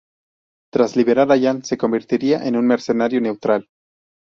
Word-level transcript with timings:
Tras 0.73 0.95
liberar 0.95 1.31
a 1.31 1.39
Jan, 1.39 1.63
se 1.63 1.77
convertiría 1.77 2.43
en 2.47 2.57
un 2.57 2.65
mercenario 2.65 3.21
neutral. 3.21 3.67